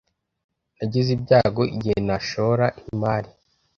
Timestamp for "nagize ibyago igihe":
0.77-1.99